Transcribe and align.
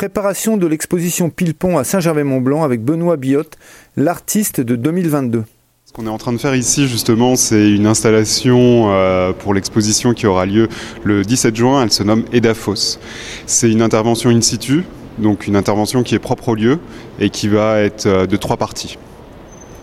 Préparation 0.00 0.56
de 0.56 0.66
l'exposition 0.66 1.28
Pilpon 1.28 1.76
à 1.76 1.84
Saint-Gervais-Mont-Blanc 1.84 2.62
avec 2.62 2.82
Benoît 2.82 3.18
Biotte, 3.18 3.58
l'artiste 3.98 4.62
de 4.62 4.74
2022. 4.74 5.44
Ce 5.84 5.92
qu'on 5.92 6.06
est 6.06 6.08
en 6.08 6.16
train 6.16 6.32
de 6.32 6.38
faire 6.38 6.54
ici, 6.54 6.88
justement, 6.88 7.36
c'est 7.36 7.70
une 7.70 7.84
installation 7.84 8.90
euh, 8.94 9.34
pour 9.34 9.52
l'exposition 9.52 10.14
qui 10.14 10.26
aura 10.26 10.46
lieu 10.46 10.70
le 11.04 11.22
17 11.22 11.54
juin. 11.54 11.82
Elle 11.82 11.92
se 11.92 12.02
nomme 12.02 12.24
Edafos. 12.32 12.98
C'est 13.44 13.70
une 13.70 13.82
intervention 13.82 14.30
in 14.30 14.40
situ, 14.40 14.84
donc 15.18 15.46
une 15.46 15.54
intervention 15.54 16.02
qui 16.02 16.14
est 16.14 16.18
propre 16.18 16.48
au 16.48 16.54
lieu 16.54 16.78
et 17.18 17.28
qui 17.28 17.48
va 17.48 17.80
être 17.80 18.06
euh, 18.06 18.26
de 18.26 18.38
trois 18.38 18.56
parties. 18.56 18.96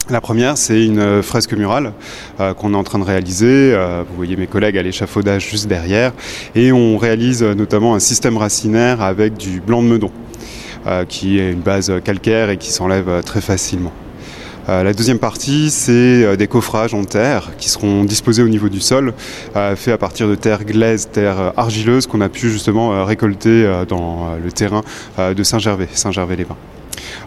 La 0.09 0.21
première, 0.21 0.57
c'est 0.57 0.85
une 0.85 1.21
fresque 1.21 1.51
murale 1.51 1.91
euh, 2.39 2.53
qu'on 2.53 2.73
est 2.73 2.77
en 2.77 2.83
train 2.85 2.97
de 2.97 3.03
réaliser. 3.03 3.73
Euh, 3.73 4.03
vous 4.07 4.15
voyez 4.15 4.37
mes 4.37 4.47
collègues 4.47 4.77
à 4.77 4.81
l'échafaudage 4.81 5.49
juste 5.49 5.67
derrière. 5.67 6.13
Et 6.55 6.71
on 6.71 6.97
réalise 6.97 7.43
notamment 7.43 7.93
un 7.93 7.99
système 7.99 8.37
racinaire 8.37 9.01
avec 9.01 9.35
du 9.35 9.59
blanc 9.59 9.83
de 9.83 9.87
meudon, 9.89 10.11
euh, 10.85 11.03
qui 11.03 11.39
est 11.39 11.51
une 11.51 11.59
base 11.59 11.91
calcaire 12.05 12.49
et 12.49 12.55
qui 12.55 12.71
s'enlève 12.71 13.21
très 13.25 13.41
facilement. 13.41 13.91
la 14.69 14.93
deuxième 14.93 15.19
partie, 15.19 15.69
c'est 15.71 16.37
des 16.37 16.47
coffrages 16.47 16.93
en 16.93 17.03
terre 17.03 17.51
qui 17.57 17.69
seront 17.69 18.05
disposés 18.05 18.43
au 18.43 18.49
niveau 18.49 18.69
du 18.69 18.81
sol, 18.81 19.13
faits 19.53 19.93
à 19.93 19.97
partir 19.97 20.27
de 20.27 20.35
terre 20.35 20.63
glaise, 20.63 21.09
terre 21.11 21.53
argileuse 21.55 22.05
qu'on 22.07 22.21
a 22.21 22.29
pu 22.29 22.49
justement 22.49 23.05
récolter 23.05 23.83
dans 23.87 24.35
le 24.43 24.51
terrain 24.51 24.83
de 25.17 25.43
Saint-Gervais, 25.43 25.87
Saint-Gervais-les-Bains. 25.93 26.76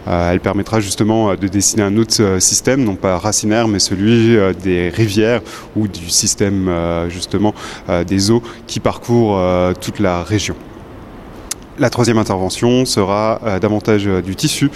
Euh, 0.09 0.33
elle 0.33 0.41
permettra 0.41 0.81
justement 0.81 1.31
euh, 1.31 1.37
de 1.37 1.49
dessiner 1.49 1.83
un 1.83 1.97
autre 1.97 2.21
euh, 2.21 2.41
système, 2.41 2.85
non 2.85 2.97
pas 2.97 3.19
racinaire, 3.19 3.69
mais 3.69 3.79
celui 3.79 4.37
des 4.63 4.89
rivières 4.89 5.41
ou 5.77 5.89
du 5.89 6.11
système 6.11 6.71
justement 7.09 7.55
des 8.07 8.31
eaux 8.31 8.43
qui 8.67 8.81
parcourent 8.81 9.41
toute 9.81 9.99
la 9.99 10.23
région. 10.23 10.55
La 11.79 11.91
troisième 11.91 12.19
intervention 12.19 12.85
sera 12.85 13.41
davantage 13.61 14.05
du 14.05 14.37
tissu, 14.37 14.71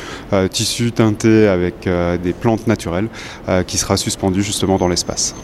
tissu 0.51 0.93
teinté 0.93 1.49
avec 1.49 1.89
des 2.23 2.33
plantes 2.33 2.67
naturelles, 2.67 3.09
qui 3.67 3.79
sera 3.79 3.97
suspendu 3.97 4.43
justement 4.43 4.79
dans 4.79 4.89
l'espace. 4.89 5.35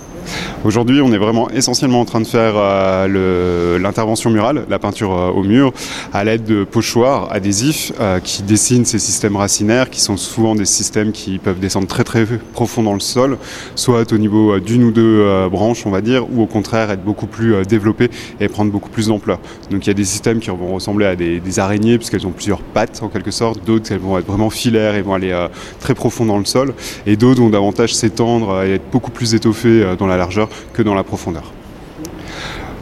Aujourd'hui, 0.63 1.01
on 1.01 1.11
est 1.11 1.19
vraiment 1.19 1.49
essentiellement 1.51 2.01
en 2.01 2.05
train 2.05 2.21
de 2.21 2.27
faire 2.27 2.53
euh, 2.57 3.79
l'intervention 3.79 4.29
murale, 4.29 4.67
la 4.69 4.79
peinture 4.79 5.17
euh, 5.17 5.31
au 5.31 5.43
mur, 5.43 5.73
à 6.13 6.23
l'aide 6.23 6.45
de 6.45 6.65
pochoirs 6.65 7.33
adhésifs 7.33 7.93
euh, 7.99 8.21
qui 8.21 8.43
dessinent 8.43 8.85
ces 8.85 8.99
systèmes 8.99 9.37
racinaires, 9.37 9.89
qui 9.89 10.03
sont 10.03 10.19
souvent 10.19 10.55
des 10.55 10.67
systèmes 10.67 11.13
qui 11.13 11.39
peuvent 11.39 11.61
descendre 11.61 11.87
très 11.87 12.05
très 12.05 12.27
profond 12.53 12.83
dans 12.83 12.93
le 12.93 13.01
sol, 13.01 13.39
soit 13.75 14.13
au 14.13 14.19
niveau 14.19 14.59
d'une 14.61 14.85
ou 14.85 14.91
deux 14.91 15.49
branches, 15.49 15.87
on 15.87 15.91
va 15.91 16.03
dire, 16.03 16.31
ou 16.31 16.43
au 16.43 16.47
contraire 16.47 16.91
être 16.91 17.05
beaucoup 17.05 17.27
plus 17.27 17.65
développés 17.67 18.11
et 18.39 18.49
prendre 18.49 18.71
beaucoup 18.71 18.91
plus 18.91 19.07
d'ampleur. 19.07 19.39
Donc 19.71 19.87
il 19.87 19.89
y 19.89 19.91
a 19.91 19.95
des 19.95 20.05
systèmes 20.05 20.41
qui 20.41 20.51
vont 20.51 20.75
ressembler 20.75 21.07
à 21.07 21.17
des, 21.17 21.41
des 21.41 21.59
araignées, 21.59 21.97
puisqu'elles 21.97 22.27
ont 22.27 22.33
plusieurs 22.33 22.61
pattes 22.61 23.01
en 23.03 23.09
quelque 23.09 23.31
sorte, 23.31 23.65
d'autres 23.65 23.91
elles 23.93 23.99
vont 23.99 24.19
être 24.19 24.27
vraiment 24.27 24.51
filaires 24.51 24.95
et 24.95 25.01
vont 25.01 25.15
aller 25.15 25.35
très 25.79 25.95
profond 25.95 26.27
dans 26.27 26.39
le 26.39 26.45
sol, 26.45 26.75
et 27.07 27.17
d'autres 27.17 27.41
vont 27.41 27.49
davantage 27.49 27.95
s'étendre 27.95 28.63
et 28.63 28.75
être 28.75 28.91
beaucoup 28.93 29.11
plus 29.11 29.35
étoffées 29.35 29.95
dans 29.99 30.07
la 30.07 30.10
largeur 30.17 30.49
que 30.73 30.83
dans 30.83 30.95
la 30.95 31.05
profondeur. 31.05 31.53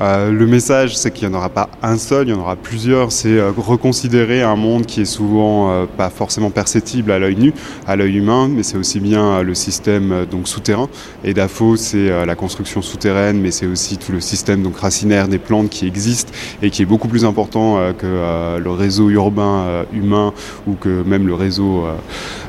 Euh, 0.00 0.30
le 0.30 0.46
message, 0.46 0.96
c'est 0.96 1.10
qu'il 1.10 1.28
n'y 1.28 1.34
en 1.34 1.38
aura 1.38 1.48
pas 1.48 1.68
un 1.82 1.98
seul, 1.98 2.28
il 2.28 2.30
y 2.30 2.34
en 2.34 2.41
aura 2.41 2.54
plusieurs. 2.54 3.10
C'est 3.10 3.36
euh, 3.36 3.50
reconsidérer 3.56 4.42
un 4.42 4.54
monde 4.54 4.86
qui 4.86 5.00
est 5.00 5.04
souvent 5.04 5.70
euh, 5.70 5.86
pas 5.86 6.08
forcément 6.08 6.50
perceptible 6.50 7.10
à 7.10 7.18
l'œil 7.18 7.36
nu, 7.36 7.52
à 7.86 7.96
l'œil 7.96 8.19
humain, 8.19 8.48
mais 8.48 8.62
c'est 8.62 8.76
aussi 8.76 9.00
bien 9.00 9.42
le 9.42 9.54
système 9.54 10.26
donc 10.30 10.46
souterrain. 10.46 10.88
Et 11.24 11.34
DAFO, 11.34 11.76
c'est 11.76 12.26
la 12.26 12.34
construction 12.34 12.82
souterraine, 12.82 13.41
mais 13.41 13.50
c'est 13.50 13.66
aussi 13.66 13.98
tout 13.98 14.12
le 14.12 14.20
système 14.20 14.62
donc 14.62 14.78
racinaire 14.78 15.28
des 15.28 15.38
plantes 15.38 15.69
qui 15.69 15.86
existe 15.86 16.32
et 16.62 16.70
qui 16.70 16.82
est 16.82 16.86
beaucoup 16.86 17.08
plus 17.08 17.24
important 17.24 17.78
que 17.98 18.58
le 18.58 18.70
réseau 18.70 19.10
urbain 19.10 19.84
humain 19.92 20.32
ou 20.66 20.74
que 20.74 21.02
même 21.02 21.26
le 21.26 21.34
réseau 21.34 21.84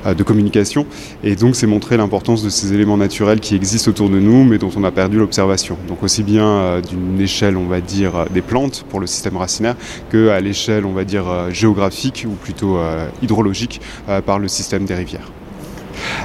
de 0.06 0.24
communication. 0.24 0.86
Et 1.24 1.36
donc, 1.36 1.56
c'est 1.56 1.68
montrer 1.68 1.98
l'importance 1.98 2.44
de 2.44 2.50
ces 2.50 2.74
éléments 2.74 2.98
naturels 2.98 3.40
qui 3.40 3.56
existent 3.56 3.92
autour 3.92 4.10
de 4.10 4.20
nous, 4.20 4.44
mais 4.44 4.58
dont 4.58 4.72
on 4.76 4.84
a 4.84 4.92
perdu 4.92 5.18
l'observation. 5.18 5.78
Donc, 5.88 6.04
aussi 6.04 6.24
bien 6.24 6.82
d'une 6.82 7.20
échelle 7.20 7.39
on 7.44 7.68
va 7.68 7.82
dire, 7.82 8.16
euh, 8.16 8.26
des 8.32 8.42
plantes 8.42 8.86
pour 8.90 9.00
le 9.00 9.08
système 9.08 9.38
racinaire 9.38 9.76
qu'à 10.12 10.40
l'échelle, 10.40 10.86
on 10.86 10.94
va 10.94 11.04
dire, 11.04 11.28
euh, 11.28 11.50
géographique 11.52 12.26
ou 12.28 12.34
plutôt 12.34 12.78
euh, 12.78 13.08
hydrologique 13.22 13.82
par 14.26 14.40
le 14.40 14.48
système 14.48 14.86
des 14.86 14.96
rivières. 14.96 15.32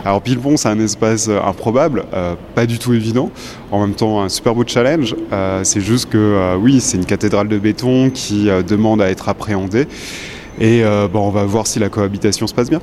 Alors 0.05 0.23
Pilpon, 0.23 0.57
c'est 0.57 0.69
un 0.69 0.79
espace 0.79 1.29
improbable, 1.29 2.05
pas 2.55 2.67
du 2.67 2.79
tout 2.79 2.95
évident, 2.95 3.31
en 3.71 3.81
même 3.81 3.95
temps 3.95 4.23
un 4.23 4.29
super 4.29 4.55
beau 4.55 4.65
challenge. 4.67 5.17
c'est 5.63 5.81
juste 5.81 6.11
que 6.11 6.57
oui, 6.57 6.81
c'est 6.81 6.97
une 6.97 7.07
cathédrale 7.07 7.49
de 7.49 7.59
béton 7.59 8.11
qui 8.11 8.49
demande 8.67 9.03
à 9.03 9.11
être 9.11 9.29
appréhendée 9.29 9.87
et 10.61 10.83
bon, 11.13 11.29
on 11.29 11.31
va 11.31 11.45
voir 11.45 11.67
si 11.67 11.79
la 11.79 11.89
cohabitation 11.89 12.47
se 12.47 12.55
passe 12.55 12.71
bien. 12.71 12.81